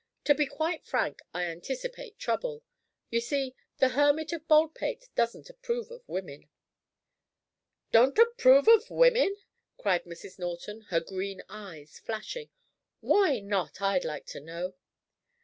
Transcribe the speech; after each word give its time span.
To 0.23 0.33
be 0.33 0.47
quite 0.47 0.83
frank, 0.83 1.21
I 1.31 1.43
anticipate 1.43 2.17
trouble. 2.17 2.63
You 3.11 3.19
see, 3.21 3.53
the 3.77 3.89
Hermit 3.89 4.33
of 4.33 4.47
Baldpate 4.47 5.09
doesn't 5.13 5.47
approve 5.47 5.91
of 5.91 6.01
women" 6.09 6.49
"Don't 7.91 8.17
approve 8.17 8.67
of 8.67 8.89
women," 8.89 9.35
cried 9.77 10.05
Mrs. 10.05 10.39
Norton, 10.39 10.81
her 10.89 11.01
green 11.01 11.43
eyes 11.49 11.99
flashing. 11.99 12.49
"Why 12.99 13.41
not, 13.41 13.79
I'd 13.79 14.03
like 14.03 14.25
to 14.33 14.39
know?" 14.39 14.73